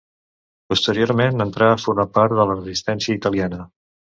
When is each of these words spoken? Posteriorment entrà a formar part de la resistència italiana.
Posteriorment 0.73 1.45
entrà 1.45 1.67
a 1.73 1.77
formar 1.83 2.07
part 2.17 2.35
de 2.41 2.49
la 2.53 2.59
resistència 2.59 3.19
italiana. 3.21 3.63